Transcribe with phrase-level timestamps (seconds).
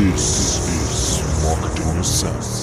[0.00, 2.59] This is Marketing Sense.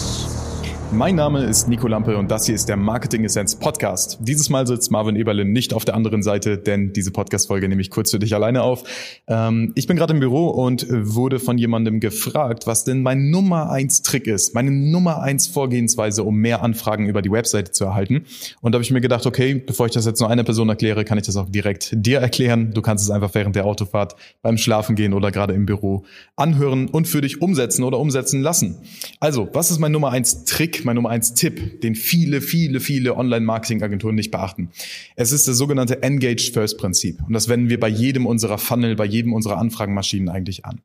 [0.93, 4.19] Mein Name ist Nico Lampe und das hier ist der Marketing Essence Podcast.
[4.21, 7.89] Dieses Mal sitzt Marvin Eberlin nicht auf der anderen Seite, denn diese Podcast-Folge nehme ich
[7.89, 8.83] kurz für dich alleine auf.
[9.27, 13.69] Ähm, ich bin gerade im Büro und wurde von jemandem gefragt, was denn mein Nummer
[13.69, 18.23] eins Trick ist, meine Nummer eins Vorgehensweise, um mehr Anfragen über die Webseite zu erhalten.
[18.61, 21.03] Und da habe ich mir gedacht, okay, bevor ich das jetzt nur einer Person erkläre,
[21.03, 22.71] kann ich das auch direkt dir erklären.
[22.73, 26.05] Du kannst es einfach während der Autofahrt, beim Schlafen gehen oder gerade im Büro
[26.37, 28.77] anhören und für dich umsetzen oder umsetzen lassen.
[29.19, 30.76] Also, was ist mein Nummer eins Trick?
[30.85, 34.69] Mein Nummer eins Tipp, den viele, viele, viele Online-Marketing-Agenturen nicht beachten.
[35.15, 37.21] Es ist das sogenannte Engaged First Prinzip.
[37.25, 40.81] Und das wenden wir bei jedem unserer Funnel, bei jedem unserer Anfragenmaschinen eigentlich an.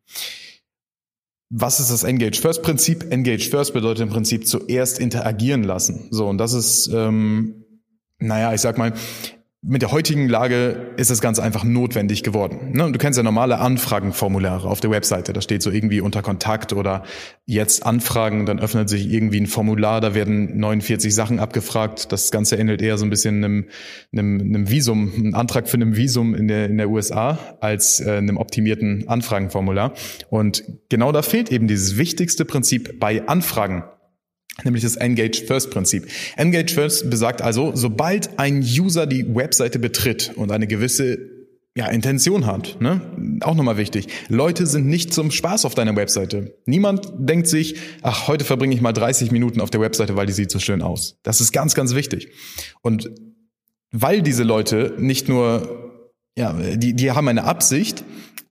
[1.50, 3.12] Was ist das Engage First Prinzip?
[3.12, 6.08] Engage First bedeutet im Prinzip zuerst interagieren lassen.
[6.10, 7.66] So, und das ist, ähm,
[8.18, 8.94] naja, ich sag mal,
[9.64, 12.72] mit der heutigen Lage ist es ganz einfach notwendig geworden.
[12.72, 12.90] Ne?
[12.90, 15.32] Du kennst ja normale Anfragenformulare auf der Webseite.
[15.32, 17.04] Da steht so irgendwie unter Kontakt oder
[17.46, 22.10] jetzt Anfragen, dann öffnet sich irgendwie ein Formular, da werden 49 Sachen abgefragt.
[22.10, 23.68] Das Ganze ähnelt eher so ein bisschen einem,
[24.12, 28.16] einem, einem Visum, einem Antrag für ein Visum in der, in der USA als äh,
[28.16, 29.92] einem optimierten Anfragenformular.
[30.28, 33.84] Und genau da fehlt eben dieses wichtigste Prinzip bei Anfragen
[34.64, 36.06] nämlich das Engage First Prinzip.
[36.36, 41.18] Engage First besagt also, sobald ein User die Webseite betritt und eine gewisse
[41.74, 43.00] ja, Intention hat, ne?
[43.40, 44.08] Auch nochmal wichtig.
[44.28, 46.58] Leute sind nicht zum Spaß auf deiner Webseite.
[46.66, 50.34] Niemand denkt sich, ach, heute verbringe ich mal 30 Minuten auf der Webseite, weil die
[50.34, 51.16] sieht so schön aus.
[51.22, 52.28] Das ist ganz, ganz wichtig.
[52.82, 53.10] Und
[53.90, 55.92] weil diese Leute nicht nur,
[56.36, 58.04] ja, die, die haben eine Absicht,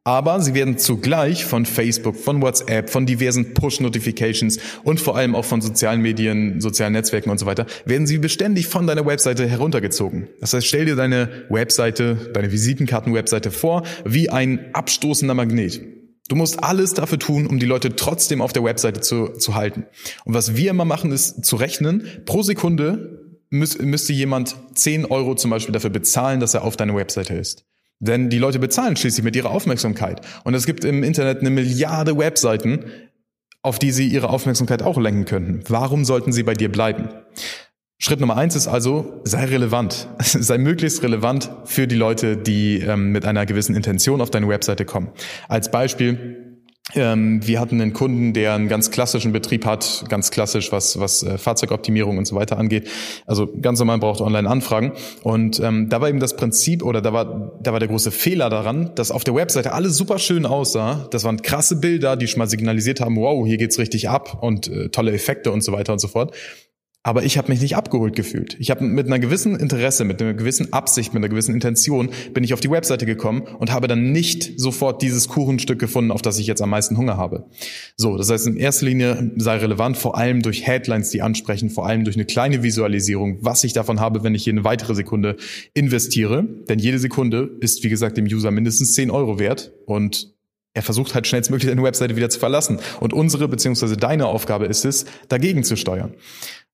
[0.03, 5.45] aber sie werden zugleich von Facebook, von WhatsApp, von diversen Push-Notifications und vor allem auch
[5.45, 10.27] von sozialen Medien, sozialen Netzwerken und so weiter, werden sie beständig von deiner Webseite heruntergezogen.
[10.39, 15.81] Das heißt, stell dir deine Webseite, deine Visitenkarten-Webseite vor, wie ein abstoßender Magnet.
[16.29, 19.85] Du musst alles dafür tun, um die Leute trotzdem auf der Webseite zu, zu halten.
[20.23, 23.19] Und was wir immer machen, ist zu rechnen, pro Sekunde
[23.51, 27.65] müsste jemand 10 Euro zum Beispiel dafür bezahlen, dass er auf deiner Webseite ist.
[28.01, 30.21] Denn die Leute bezahlen schließlich mit ihrer Aufmerksamkeit.
[30.43, 32.85] Und es gibt im Internet eine Milliarde Webseiten,
[33.61, 35.63] auf die sie ihre Aufmerksamkeit auch lenken könnten.
[35.69, 37.09] Warum sollten sie bei dir bleiben?
[37.99, 40.07] Schritt Nummer eins ist also, sei relevant.
[40.19, 44.85] sei möglichst relevant für die Leute, die ähm, mit einer gewissen Intention auf deine Webseite
[44.85, 45.11] kommen.
[45.47, 46.50] Als Beispiel,
[46.95, 51.37] wir hatten einen Kunden, der einen ganz klassischen Betrieb hat, ganz klassisch, was, was äh,
[51.37, 52.89] Fahrzeugoptimierung und so weiter angeht.
[53.25, 54.93] Also ganz normal braucht Online-Anfragen.
[55.23, 58.49] Und ähm, da war eben das Prinzip oder da war, da war der große Fehler
[58.49, 61.07] daran, dass auf der Webseite alles super schön aussah.
[61.11, 64.67] Das waren krasse Bilder, die schon mal signalisiert haben, wow, hier geht's richtig ab und
[64.67, 66.35] äh, tolle Effekte und so weiter und so fort.
[67.03, 68.55] Aber ich habe mich nicht abgeholt gefühlt.
[68.59, 72.43] Ich habe mit einer gewissen Interesse, mit einer gewissen Absicht, mit einer gewissen Intention bin
[72.43, 76.37] ich auf die Webseite gekommen und habe dann nicht sofort dieses Kuchenstück gefunden, auf das
[76.37, 77.49] ich jetzt am meisten Hunger habe.
[77.97, 81.87] So, das heißt in erster Linie sei relevant, vor allem durch Headlines, die ansprechen, vor
[81.87, 85.37] allem durch eine kleine Visualisierung, was ich davon habe, wenn ich hier eine weitere Sekunde
[85.73, 86.43] investiere.
[86.69, 90.35] Denn jede Sekunde ist, wie gesagt, dem User mindestens 10 Euro wert und
[90.73, 92.79] er versucht halt schnellstmöglich eine Webseite wieder zu verlassen.
[93.01, 96.13] Und unsere beziehungsweise deine Aufgabe ist es, dagegen zu steuern.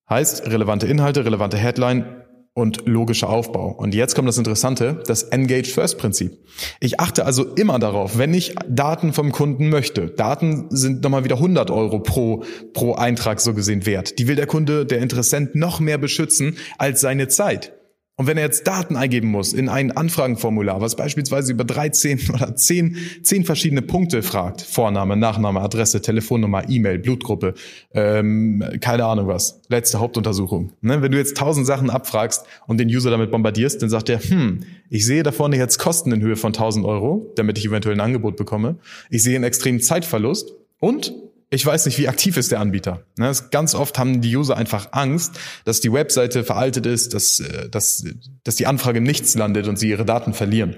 [0.10, 2.24] Heißt relevante Inhalte, relevante Headline
[2.54, 3.70] und logischer Aufbau.
[3.72, 6.40] Und jetzt kommt das Interessante, das Engage First Prinzip.
[6.80, 10.08] Ich achte also immer darauf, wenn ich Daten vom Kunden möchte.
[10.08, 14.18] Daten sind nochmal wieder 100 Euro pro, pro Eintrag so gesehen wert.
[14.18, 17.77] Die will der Kunde, der Interessent noch mehr beschützen als seine Zeit.
[18.20, 22.56] Und wenn er jetzt Daten eingeben muss in ein Anfragenformular, was beispielsweise über 13 oder
[22.56, 27.54] 10, 10 verschiedene Punkte fragt, Vorname, Nachname, Adresse, Telefonnummer, E-Mail, Blutgruppe,
[27.94, 30.72] ähm, keine Ahnung was, letzte Hauptuntersuchung.
[30.82, 31.04] Ne?
[31.04, 34.64] Wenn du jetzt tausend Sachen abfragst und den User damit bombardierst, dann sagt er, hm,
[34.90, 38.02] ich sehe da vorne jetzt Kosten in Höhe von 1000 Euro, damit ich eventuell ein
[38.02, 38.78] Angebot bekomme.
[39.12, 41.14] Ich sehe einen extremen Zeitverlust und
[41.50, 43.04] ich weiß nicht, wie aktiv ist der Anbieter.
[43.18, 47.70] Ne, ganz oft haben die User einfach Angst, dass die Webseite veraltet ist, dass, äh,
[47.70, 48.04] dass,
[48.44, 50.76] dass die Anfrage im Nichts landet und sie ihre Daten verlieren.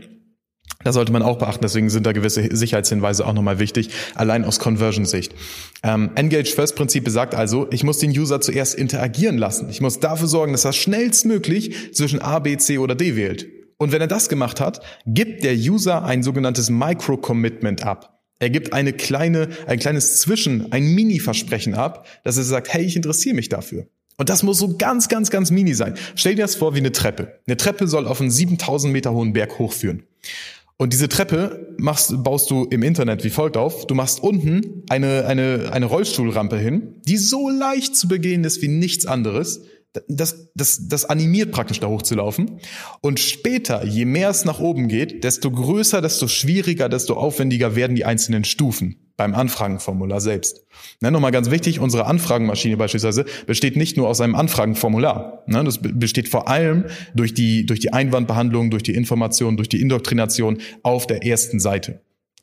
[0.84, 4.60] Da sollte man auch beachten, deswegen sind da gewisse Sicherheitshinweise auch nochmal wichtig, allein aus
[4.60, 5.33] Conversion-Sicht.
[5.83, 9.69] Ähm, Engage First Prinzip besagt also, ich muss den User zuerst interagieren lassen.
[9.69, 13.48] Ich muss dafür sorgen, dass er schnellstmöglich zwischen A, B, C oder D wählt.
[13.77, 18.19] Und wenn er das gemacht hat, gibt der User ein sogenanntes Micro-Commitment ab.
[18.39, 22.95] Er gibt eine kleine, ein kleines Zwischen, ein Mini-Versprechen ab, dass er sagt, hey, ich
[22.95, 23.88] interessiere mich dafür.
[24.18, 25.95] Und das muss so ganz, ganz, ganz mini sein.
[26.15, 27.39] Stell dir das vor wie eine Treppe.
[27.47, 30.03] Eine Treppe soll auf einen 7000 Meter hohen Berg hochführen.
[30.75, 33.88] Und diese Treppe machst, baust du im Internet wie folgt auf.
[33.88, 38.69] Du machst unten eine, eine, eine Rollstuhlrampe hin, die so leicht zu begehen ist wie
[38.69, 39.62] nichts anderes
[40.07, 42.59] das, das, das animiert praktisch da hochzulaufen.
[43.01, 47.95] Und später, je mehr es nach oben geht, desto größer, desto schwieriger, desto aufwendiger werden
[47.95, 49.09] die einzelnen Stufen.
[49.18, 50.65] beim Anfragenformular selbst.
[51.01, 55.44] Ne, Nochmal ganz wichtig, unsere Anfragenmaschine beispielsweise besteht nicht nur aus einem Anfragenformular.
[55.45, 59.81] Ne, das besteht vor allem durch die, durch die Einwandbehandlung, durch die Information, durch die
[59.81, 62.01] Indoktrination auf der ersten Seite.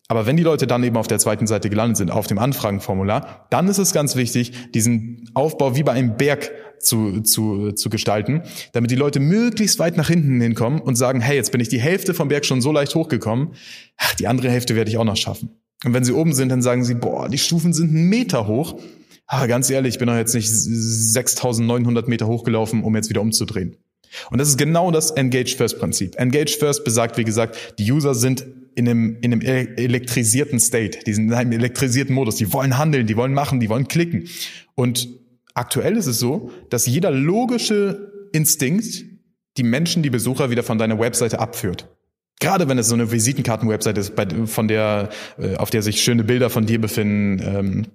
[0.09, 3.47] Aber wenn die Leute dann eben auf der zweiten Seite gelandet sind, auf dem Anfragenformular,
[3.51, 8.43] dann ist es ganz wichtig, diesen Aufbau wie bei einem Berg zu, zu, zu gestalten,
[8.73, 11.81] damit die Leute möglichst weit nach hinten hinkommen und sagen, hey, jetzt bin ich die
[11.81, 13.51] Hälfte vom Berg schon so leicht hochgekommen,
[13.97, 15.51] ach, die andere Hälfte werde ich auch noch schaffen.
[15.85, 18.79] Und wenn sie oben sind, dann sagen sie, boah, die Stufen sind einen Meter hoch.
[19.27, 23.77] Aber ganz ehrlich, ich bin doch jetzt nicht 6900 Meter hochgelaufen, um jetzt wieder umzudrehen.
[24.31, 26.17] Und das ist genau das Engage First Prinzip.
[26.17, 31.01] Engage First besagt, wie gesagt, die User sind in einem, in einem elektrisierten State.
[31.07, 32.37] Die sind in einem elektrisierten Modus.
[32.37, 34.29] Die wollen handeln, die wollen machen, die wollen klicken.
[34.75, 35.09] Und
[35.57, 39.05] aktuell ist es so, dass jeder logische Instinkt
[39.57, 41.89] die Menschen, die Besucher wieder von deiner Webseite abführt.
[42.41, 45.09] Gerade wenn es so eine Visitenkarten-Webseite ist, bei, von der,
[45.39, 47.87] äh, auf der sich schöne Bilder von dir befinden, ähm,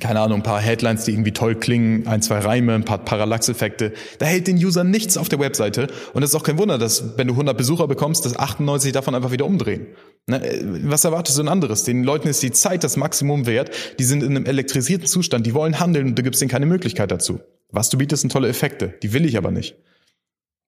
[0.00, 3.92] keine Ahnung, ein paar Headlines, die irgendwie toll klingen, ein, zwei Reime, ein paar Parallax-Effekte.
[4.18, 5.88] Da hält den User nichts auf der Webseite.
[6.14, 9.14] Und es ist auch kein Wunder, dass wenn du 100 Besucher bekommst, dass 98 davon
[9.14, 9.88] einfach wieder umdrehen.
[10.26, 10.40] Ne,
[10.84, 11.84] was erwartest du ein anderes?
[11.84, 13.70] Den Leuten ist die Zeit das Maximum wert.
[13.98, 15.46] Die sind in einem elektrisierten Zustand.
[15.46, 17.40] Die wollen handeln und du gibst ihnen keine Möglichkeit dazu.
[17.70, 18.94] Was du bietest, sind tolle Effekte.
[19.02, 19.76] Die will ich aber nicht.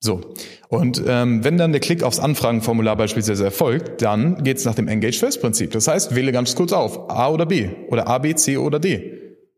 [0.05, 0.21] So,
[0.69, 5.19] und ähm, wenn dann der Klick aufs Anfragenformular beispielsweise erfolgt, dann geht's nach dem Engage
[5.19, 5.71] First Prinzip.
[5.71, 9.13] Das heißt, wähle ganz kurz auf A oder B oder A, B, C oder D.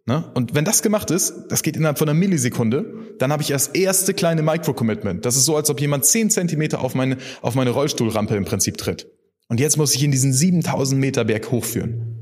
[0.07, 0.25] Ne?
[0.35, 3.69] Und wenn das gemacht ist, das geht innerhalb von einer Millisekunde, dann habe ich das
[3.69, 5.25] erste kleine Micro-Commitment.
[5.25, 8.79] Das ist so, als ob jemand zehn Zentimeter auf meine, auf meine Rollstuhlrampe im Prinzip
[8.79, 9.09] tritt.
[9.49, 12.17] Und jetzt muss ich in diesen 7000 Meter Berg hochführen.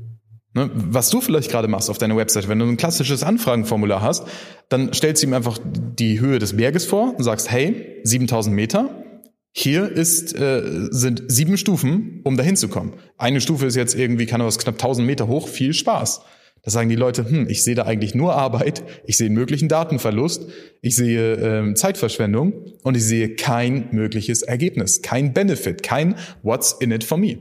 [0.55, 4.25] Ne, was du vielleicht gerade machst auf deiner Website, wenn du ein klassisches Anfragenformular hast,
[4.69, 9.03] dann stellst du ihm einfach die Höhe des Berges vor und sagst, hey, 7000 Meter,
[9.51, 12.93] hier ist, äh, sind sieben Stufen, um dahin zu kommen.
[13.17, 16.21] Eine Stufe ist jetzt irgendwie, kann was knapp 1000 Meter hoch, viel Spaß.
[16.61, 19.69] Da sagen die Leute, hm, ich sehe da eigentlich nur Arbeit, ich sehe einen möglichen
[19.69, 20.47] Datenverlust,
[20.81, 26.91] ich sehe ähm, Zeitverschwendung und ich sehe kein mögliches Ergebnis, kein Benefit, kein What's in
[26.91, 27.37] it for me.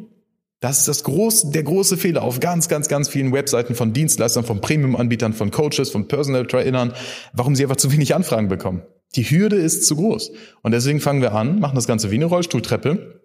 [0.61, 4.45] Das ist das große, der große Fehler auf ganz, ganz, ganz vielen Webseiten von Dienstleistern,
[4.45, 6.95] von Premium-Anbietern, von Coaches, von Personal Trainern,
[7.35, 8.83] warum sie einfach zu wenig Anfragen bekommen.
[9.15, 10.33] Die Hürde ist zu groß.
[10.63, 13.21] Und deswegen fangen wir an, machen das Ganze wie eine Rollstuhltreppe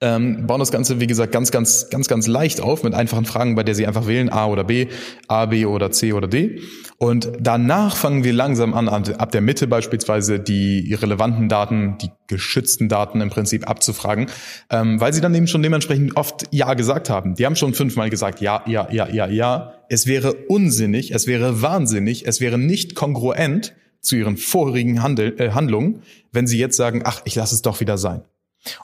[0.00, 3.54] ähm, bauen das Ganze, wie gesagt, ganz, ganz, ganz, ganz leicht auf mit einfachen Fragen,
[3.54, 4.86] bei der Sie einfach wählen A oder B,
[5.28, 6.60] A, B oder C oder D.
[6.96, 12.88] Und danach fangen wir langsam an, ab der Mitte beispielsweise die relevanten Daten, die geschützten
[12.88, 14.26] Daten im Prinzip abzufragen,
[14.70, 17.34] ähm, weil Sie dann eben schon dementsprechend oft Ja gesagt haben.
[17.34, 19.74] Die haben schon fünfmal gesagt Ja, ja, ja, ja, ja.
[19.88, 25.50] Es wäre unsinnig, es wäre wahnsinnig, es wäre nicht kongruent zu Ihren vorherigen Handel, äh,
[25.50, 28.22] Handlungen, wenn Sie jetzt sagen, ach, ich lasse es doch wieder sein.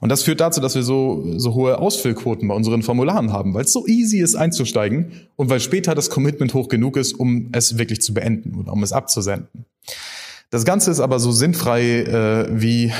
[0.00, 3.64] Und das führt dazu, dass wir so, so hohe Ausfüllquoten bei unseren Formularen haben, weil
[3.64, 7.76] es so easy ist einzusteigen und weil später das Commitment hoch genug ist, um es
[7.78, 9.66] wirklich zu beenden oder um es abzusenden.
[10.50, 12.92] Das Ganze ist aber so sinnfrei äh, wie,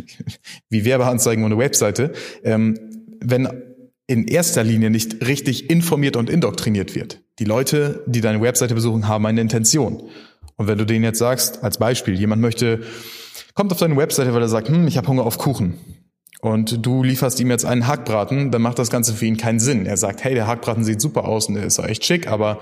[0.70, 2.12] wie Werbeanzeigen eine Webseite,
[2.42, 2.78] ähm,
[3.20, 3.48] wenn
[4.06, 7.22] in erster Linie nicht richtig informiert und indoktriniert wird.
[7.38, 10.02] Die Leute, die deine Webseite besuchen, haben eine Intention.
[10.56, 12.82] Und wenn du denen jetzt sagst, als Beispiel, jemand möchte,
[13.54, 15.74] kommt auf deine Webseite, weil er sagt, hm, ich habe Hunger auf Kuchen
[16.44, 19.86] und du lieferst ihm jetzt einen Hackbraten, dann macht das Ganze für ihn keinen Sinn.
[19.86, 22.58] Er sagt, hey, der Hackbraten sieht super aus und der ist echt schick, aber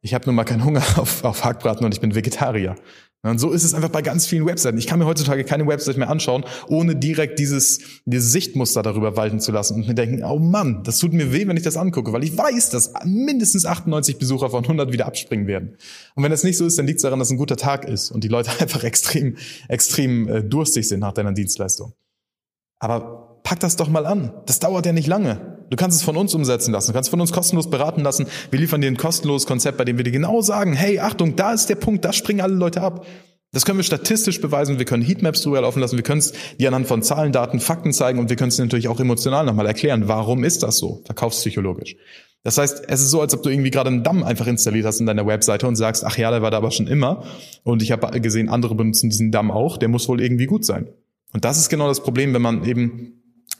[0.00, 2.76] ich habe nun mal keinen Hunger auf, auf Hackbraten und ich bin Vegetarier.
[3.22, 4.78] Und so ist es einfach bei ganz vielen Webseiten.
[4.78, 9.38] Ich kann mir heutzutage keine Website mehr anschauen, ohne direkt dieses, dieses Sichtmuster darüber walten
[9.38, 12.14] zu lassen und mir denken, oh Mann, das tut mir weh, wenn ich das angucke,
[12.14, 15.76] weil ich weiß, dass mindestens 98 Besucher von 100 wieder abspringen werden.
[16.14, 17.84] Und wenn das nicht so ist, dann liegt es daran, dass es ein guter Tag
[17.84, 19.36] ist und die Leute einfach extrem,
[19.68, 21.92] extrem äh, durstig sind nach deiner Dienstleistung.
[22.78, 24.32] Aber pack das doch mal an.
[24.46, 25.56] Das dauert ja nicht lange.
[25.70, 26.88] Du kannst es von uns umsetzen lassen.
[26.88, 28.26] Du kannst von uns kostenlos beraten lassen.
[28.50, 31.52] Wir liefern dir ein kostenloses Konzept, bei dem wir dir genau sagen, hey, Achtung, da
[31.52, 33.06] ist der Punkt, da springen alle Leute ab.
[33.52, 34.80] Das können wir statistisch beweisen.
[34.80, 35.94] Wir können Heatmaps drüber laufen lassen.
[35.94, 38.88] Wir können es dir anhand von Zahlen, Daten, Fakten zeigen und wir können es natürlich
[38.88, 40.08] auch emotional nochmal erklären.
[40.08, 41.02] Warum ist das so?
[41.04, 41.94] Verkaufspsychologisch.
[42.42, 44.98] Das heißt, es ist so, als ob du irgendwie gerade einen Damm einfach installiert hast
[44.98, 47.22] in deiner Webseite und sagst, ach ja, der war da aber schon immer.
[47.62, 49.76] Und ich habe gesehen, andere benutzen diesen Damm auch.
[49.76, 50.88] Der muss wohl irgendwie gut sein.
[51.32, 53.15] Und das ist genau das Problem, wenn man eben,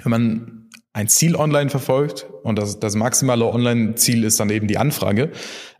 [0.06, 4.78] wenn man ein Ziel online verfolgt und das, das maximale Online-Ziel ist dann eben die
[4.78, 5.30] Anfrage,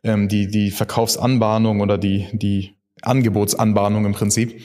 [0.03, 4.61] ähm, die, die Verkaufsanbahnung oder die, die Angebotsanbahnung im Prinzip,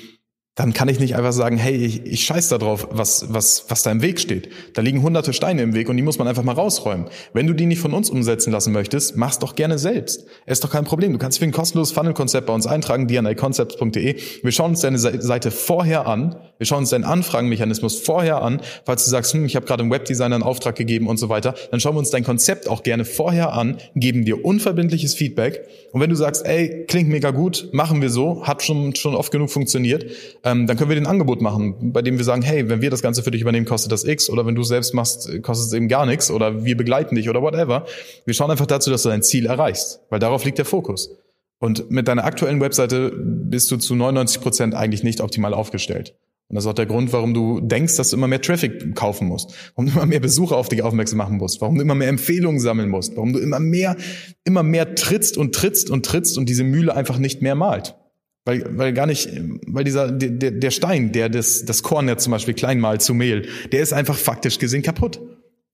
[0.55, 3.83] dann kann ich nicht einfach sagen, hey, ich, ich scheiß da drauf, was, was, was
[3.83, 4.49] da im Weg steht.
[4.73, 7.07] Da liegen hunderte Steine im Weg und die muss man einfach mal rausräumen.
[7.31, 10.25] Wenn du die nicht von uns umsetzen lassen möchtest, mach's doch gerne selbst.
[10.45, 11.13] Ist doch kein Problem.
[11.13, 14.17] Du kannst für ein kostenloses Funnel-Konzept bei uns eintragen, dnaconcepts.de.
[14.43, 16.35] Wir schauen uns deine Seite vorher an.
[16.57, 18.59] Wir schauen uns deinen Anfragenmechanismus vorher an.
[18.85, 21.55] Falls du sagst, hm, ich habe gerade einem Webdesigner einen Auftrag gegeben und so weiter,
[21.71, 25.61] dann schauen wir uns dein Konzept auch gerne vorher an, geben dir unverbindliches Feedback.
[25.93, 29.31] Und wenn du sagst, ey, klingt mega gut, machen wir so, hat schon, schon oft
[29.31, 30.05] genug funktioniert,
[30.43, 33.01] ähm, dann können wir den Angebot machen, bei dem wir sagen, hey, wenn wir das
[33.01, 35.87] Ganze für dich übernehmen, kostet das X oder wenn du selbst machst, kostet es eben
[35.87, 37.85] gar nichts oder wir begleiten dich oder whatever.
[38.25, 41.11] Wir schauen einfach dazu, dass du dein Ziel erreichst, weil darauf liegt der Fokus.
[41.59, 46.15] Und mit deiner aktuellen Webseite bist du zu 99 Prozent eigentlich nicht optimal aufgestellt.
[46.49, 49.27] Und das ist auch der Grund, warum du denkst, dass du immer mehr Traffic kaufen
[49.27, 52.09] musst, warum du immer mehr Besucher auf dich aufmerksam machen musst, warum du immer mehr
[52.09, 53.95] Empfehlungen sammeln musst, warum du immer mehr,
[54.43, 57.95] immer mehr trittst und trittst und trittst und diese Mühle einfach nicht mehr malt.
[58.43, 59.29] Weil, weil gar nicht,
[59.67, 63.13] weil dieser, der, der Stein, der das, das Korn ja zum Beispiel klein malt zu
[63.13, 65.21] Mehl, der ist einfach faktisch gesehen kaputt.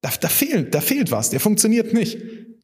[0.02, 2.18] Da, da fehlt, da fehlt was, der funktioniert nicht.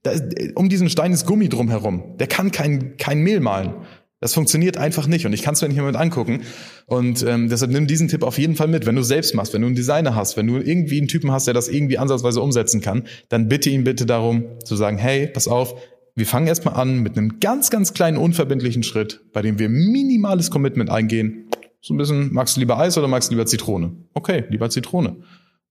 [0.04, 0.12] Da
[0.56, 2.18] um diesen Stein ist Gummi drumherum.
[2.18, 3.76] Der kann kein, kein Mehl malen.
[4.24, 6.44] Das funktioniert einfach nicht und ich kann es mir nicht mehr mit angucken.
[6.86, 8.86] Und ähm, deshalb nimm diesen Tipp auf jeden Fall mit.
[8.86, 11.46] Wenn du selbst machst, wenn du einen Designer hast, wenn du irgendwie einen Typen hast,
[11.48, 15.50] der das irgendwie ansatzweise umsetzen kann, dann bitte ihn bitte darum zu sagen, hey, pass
[15.50, 15.76] auf,
[16.16, 20.52] wir fangen erstmal an mit einem ganz, ganz kleinen unverbindlichen Schritt, bei dem wir minimales
[20.52, 21.50] Commitment eingehen.
[21.82, 23.92] So ein bisschen, magst du lieber Eis oder magst du lieber Zitrone?
[24.14, 25.18] Okay, lieber Zitrone.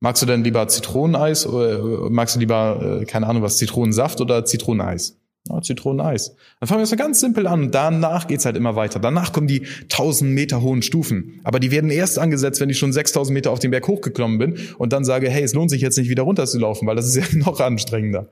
[0.01, 4.45] Magst du denn lieber Zitroneneis oder magst du lieber, äh, keine Ahnung was, Zitronensaft oder
[4.45, 5.17] Zitroneneis?
[5.49, 6.35] Ja, Zitroneneis.
[6.61, 8.99] Dann fangen wir so ganz simpel an und danach geht's halt immer weiter.
[8.99, 11.41] Danach kommen die 1000 Meter hohen Stufen.
[11.45, 14.59] Aber die werden erst angesetzt, wenn ich schon 6000 Meter auf den Berg hochgeklommen bin
[14.79, 17.39] und dann sage, hey, es lohnt sich jetzt nicht wieder runterzulaufen, weil das ist ja
[17.39, 18.31] noch anstrengender.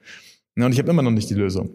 [0.57, 1.71] Ja, und ich habe immer noch nicht die Lösung.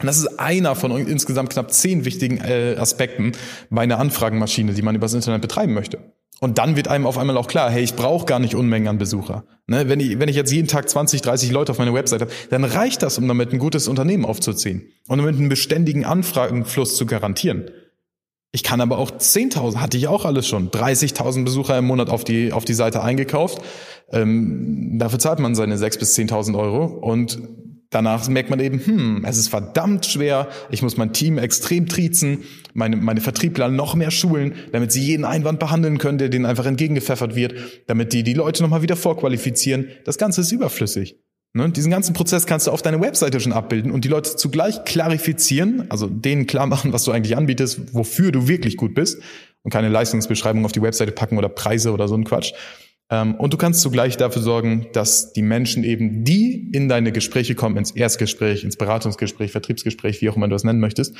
[0.00, 3.32] Das ist einer von insgesamt knapp zehn wichtigen äh, Aspekten
[3.68, 5.98] bei einer Anfragenmaschine, die man übers Internet betreiben möchte.
[6.40, 8.98] Und dann wird einem auf einmal auch klar, hey, ich brauche gar nicht Unmengen an
[8.98, 9.44] Besucher.
[9.66, 12.30] Ne, wenn, ich, wenn ich jetzt jeden Tag 20, 30 Leute auf meiner Website habe,
[12.50, 17.06] dann reicht das, um damit ein gutes Unternehmen aufzuziehen und damit einen beständigen Anfragenfluss zu
[17.06, 17.68] garantieren.
[18.52, 22.22] Ich kann aber auch 10.000, hatte ich auch alles schon, 30.000 Besucher im Monat auf
[22.22, 23.60] die, auf die Seite eingekauft.
[24.10, 27.38] Ähm, dafür zahlt man seine 6.000 bis 10.000 Euro und
[27.90, 32.44] danach merkt man eben, hm, es ist verdammt schwer, ich muss mein Team extrem triezen,
[32.74, 36.66] meine, meine Vertriebler noch mehr schulen, damit sie jeden Einwand behandeln können, der denen einfach
[36.66, 37.54] entgegengepfeffert wird,
[37.86, 39.88] damit die die Leute nochmal wieder vorqualifizieren.
[40.04, 41.16] Das Ganze ist überflüssig.
[41.54, 41.70] Ne?
[41.70, 45.90] Diesen ganzen Prozess kannst du auf deiner Webseite schon abbilden und die Leute zugleich klarifizieren,
[45.90, 49.22] also denen klar machen, was du eigentlich anbietest, wofür du wirklich gut bist
[49.62, 52.52] und keine Leistungsbeschreibung auf die Webseite packen oder Preise oder so ein Quatsch.
[53.10, 57.54] Ähm, und du kannst zugleich dafür sorgen, dass die Menschen eben, die in deine Gespräche
[57.54, 61.16] kommen, ins Erstgespräch, ins Beratungsgespräch, Vertriebsgespräch, wie auch immer du es nennen möchtest,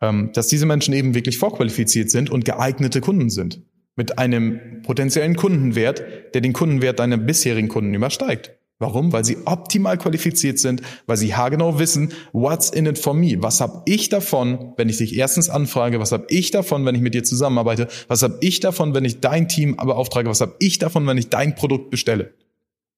[0.00, 3.62] ähm, dass diese Menschen eben wirklich vorqualifiziert sind und geeignete Kunden sind.
[3.96, 6.02] Mit einem potenziellen Kundenwert,
[6.34, 8.56] der den Kundenwert deiner bisherigen Kunden übersteigt.
[8.82, 9.12] Warum?
[9.12, 13.36] Weil sie optimal qualifiziert sind, weil sie haargenau wissen, what's in it for me?
[13.38, 16.00] Was habe ich davon, wenn ich dich erstens anfrage?
[16.00, 17.86] Was habe ich davon, wenn ich mit dir zusammenarbeite?
[18.08, 20.28] Was habe ich davon, wenn ich dein Team beauftrage?
[20.28, 22.34] Was habe ich davon, wenn ich dein Produkt bestelle?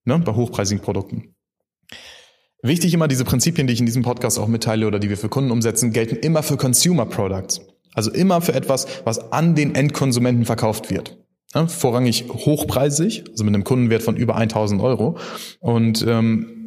[0.07, 0.19] Ne?
[0.21, 1.35] Bei hochpreisigen Produkten.
[2.62, 5.29] Wichtig immer diese Prinzipien, die ich in diesem Podcast auch mitteile oder die wir für
[5.29, 7.61] Kunden umsetzen, gelten immer für Consumer Products.
[7.93, 11.24] Also immer für etwas, was an den Endkonsumenten verkauft wird
[11.68, 15.16] vorrangig hochpreisig, also mit einem Kundenwert von über 1000 Euro.
[15.61, 16.63] Und ähm,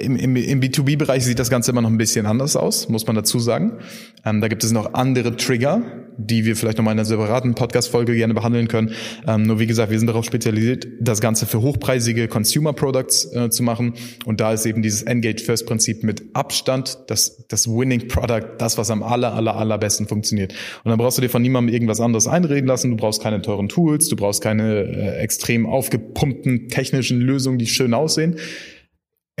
[0.00, 3.16] im, im, im B2B-Bereich sieht das Ganze immer noch ein bisschen anders aus, muss man
[3.16, 3.78] dazu sagen.
[4.24, 5.82] Ähm, da gibt es noch andere Trigger,
[6.16, 8.92] die wir vielleicht nochmal in einer separaten Podcast-Folge gerne behandeln können.
[9.26, 13.50] Ähm, nur wie gesagt, wir sind darauf spezialisiert, das Ganze für hochpreisige Consumer Products äh,
[13.50, 13.94] zu machen.
[14.24, 18.76] Und da ist eben dieses Engage First Prinzip mit Abstand das, das Winning Product, das,
[18.76, 20.52] was am aller, aller, allerbesten funktioniert.
[20.84, 22.90] Und dann brauchst du dir von niemandem irgendwas anderes einreden lassen.
[22.90, 27.94] Du brauchst keine teuren Tools, du brauchst keine äh, extrem aufgepumpten technischen Lösungen, die schön
[27.94, 28.36] aussehen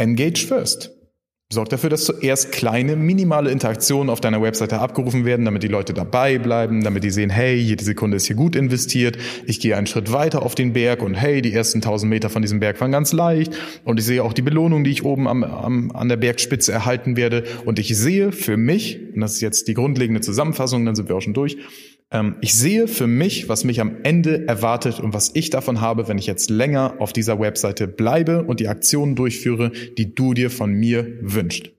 [0.00, 0.90] Engage first.
[1.52, 5.92] Sorg dafür, dass zuerst kleine, minimale Interaktionen auf deiner Webseite abgerufen werden, damit die Leute
[5.92, 9.88] dabei bleiben, damit die sehen, hey, jede Sekunde ist hier gut investiert, ich gehe einen
[9.88, 12.92] Schritt weiter auf den Berg und hey, die ersten 1000 Meter von diesem Berg waren
[12.92, 13.52] ganz leicht
[13.84, 17.16] und ich sehe auch die Belohnung, die ich oben am, am, an der Bergspitze erhalten
[17.16, 21.08] werde und ich sehe für mich, und das ist jetzt die grundlegende Zusammenfassung, dann sind
[21.08, 21.58] wir auch schon durch,
[22.40, 26.18] ich sehe für mich, was mich am Ende erwartet und was ich davon habe, wenn
[26.18, 30.72] ich jetzt länger auf dieser Webseite bleibe und die Aktionen durchführe, die du dir von
[30.72, 31.70] mir wünschst.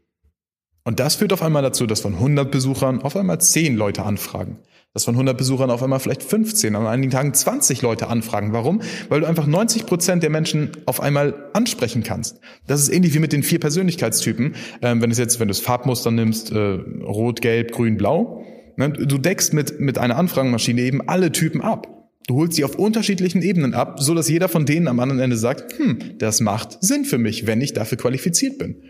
[0.84, 4.60] Und das führt auf einmal dazu, dass von 100 Besuchern auf einmal 10 Leute anfragen.
[4.94, 8.52] Dass von 100 Besuchern auf einmal vielleicht 15, an einigen Tagen 20 Leute anfragen.
[8.52, 8.82] Warum?
[9.10, 12.40] Weil du einfach 90 Prozent der Menschen auf einmal ansprechen kannst.
[12.68, 14.56] Das ist ähnlich wie mit den vier Persönlichkeitstypen.
[14.82, 18.44] Ähm, wenn du jetzt, wenn du das Farbmuster nimmst, äh, rot, gelb, grün, blau?
[18.90, 21.88] Du deckst mit, mit einer Anfragenmaschine eben alle Typen ab.
[22.28, 25.38] Du holst sie auf unterschiedlichen Ebenen ab, so dass jeder von denen am anderen Ende
[25.38, 28.84] sagt, hm, das macht Sinn für mich, wenn ich dafür qualifiziert bin.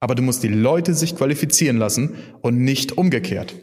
[0.00, 3.54] Aber du musst die Leute sich qualifizieren lassen und nicht umgekehrt.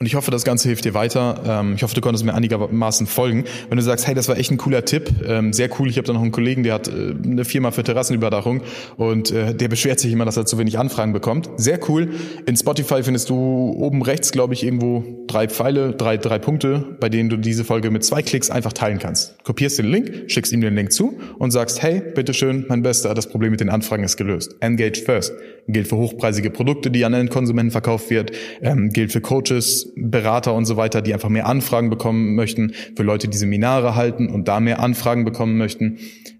[0.00, 1.42] Und ich hoffe, das Ganze hilft dir weiter.
[1.44, 3.46] Ähm, ich hoffe, du konntest mir einigermaßen folgen.
[3.68, 5.90] Wenn du sagst, hey, das war echt ein cooler Tipp, ähm, sehr cool.
[5.90, 8.62] Ich habe da noch einen Kollegen, der hat äh, eine Firma für Terrassenüberdachung
[8.96, 11.50] und äh, der beschwert sich immer, dass er zu wenig Anfragen bekommt.
[11.56, 12.10] Sehr cool.
[12.46, 17.08] In Spotify findest du oben rechts, glaube ich, irgendwo drei Pfeile, drei, drei Punkte, bei
[17.08, 19.42] denen du diese Folge mit zwei Klicks einfach teilen kannst.
[19.42, 23.28] Kopierst den Link, schickst ihm den Link zu und sagst, hey, bitteschön, mein Bester, das
[23.28, 24.54] Problem mit den Anfragen ist gelöst.
[24.60, 25.32] Engage first.
[25.68, 28.32] Gilt für hochpreisige Produkte, die an den Konsumenten verkauft wird,
[28.62, 33.02] ähm, gilt für Coaches, Berater und so weiter, die einfach mehr Anfragen bekommen möchten, für
[33.02, 35.98] Leute, die Seminare halten und da mehr Anfragen bekommen möchten,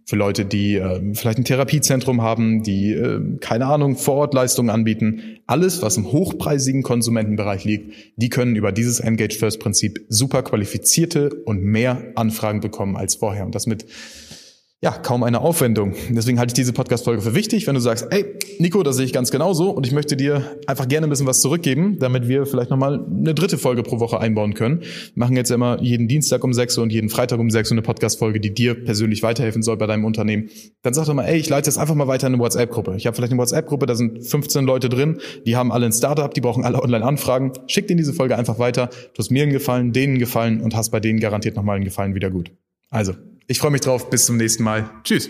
[0.09, 5.37] für Leute, die äh, vielleicht ein Therapiezentrum haben, die, äh, keine Ahnung, Vorortleistungen anbieten.
[5.47, 11.29] Alles, was im hochpreisigen Konsumentenbereich liegt, die können über dieses Engage First Prinzip super qualifizierte
[11.45, 13.45] und mehr Anfragen bekommen als vorher.
[13.45, 13.85] Und das mit
[14.81, 15.95] ja, kaum eine Aufwendung.
[16.09, 18.25] Deswegen halte ich diese Podcast-Folge für wichtig, wenn du sagst, ey,
[18.61, 21.41] Nico, das sehe ich ganz genauso und ich möchte dir einfach gerne ein bisschen was
[21.41, 24.83] zurückgeben, damit wir vielleicht nochmal eine dritte Folge pro Woche einbauen können.
[24.83, 27.75] Wir machen jetzt immer jeden Dienstag um sechs Uhr und jeden Freitag um sechs Uhr
[27.75, 30.49] eine Podcast-Folge, die dir persönlich weiterhelfen soll bei deinem Unternehmen.
[30.83, 32.95] Dann sag doch mal, ey, ich leite jetzt einfach mal weiter in eine WhatsApp-Gruppe.
[32.97, 36.33] Ich habe vielleicht eine WhatsApp-Gruppe, da sind 15 Leute drin, die haben alle ein Startup,
[36.33, 37.53] die brauchen alle Online-Anfragen.
[37.67, 38.87] Schick denen diese Folge einfach weiter.
[38.87, 41.85] Du hast mir einen Gefallen, denen einen Gefallen und hast bei denen garantiert nochmal einen
[41.85, 42.53] Gefallen wieder gut.
[42.91, 43.15] Also,
[43.49, 44.09] ich freue mich drauf.
[44.11, 44.89] Bis zum nächsten Mal.
[45.03, 45.29] Tschüss.